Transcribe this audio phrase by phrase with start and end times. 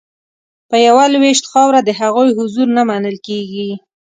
[0.69, 3.69] په یوه لوېشت خاوره د هغوی حضور نه منل کیږي